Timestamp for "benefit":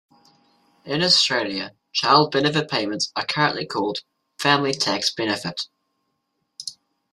2.31-2.67, 5.13-5.67